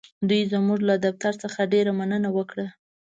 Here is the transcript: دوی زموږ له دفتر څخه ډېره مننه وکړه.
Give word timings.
دوی 0.29 0.41
زموږ 0.51 0.79
له 0.89 0.95
دفتر 1.05 1.33
څخه 1.43 1.69
ډېره 1.73 1.91
مننه 1.99 2.29
وکړه. 2.37 2.67